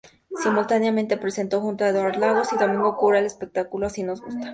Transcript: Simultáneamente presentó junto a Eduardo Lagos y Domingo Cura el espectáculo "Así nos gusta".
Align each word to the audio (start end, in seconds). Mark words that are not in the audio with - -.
Simultáneamente 0.41 1.15
presentó 1.15 1.61
junto 1.61 1.83
a 1.85 1.89
Eduardo 1.89 2.19
Lagos 2.19 2.51
y 2.53 2.57
Domingo 2.57 2.97
Cura 2.97 3.19
el 3.19 3.25
espectáculo 3.27 3.85
"Así 3.85 4.01
nos 4.01 4.19
gusta". 4.19 4.49